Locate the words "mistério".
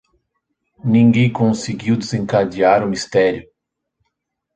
2.89-3.47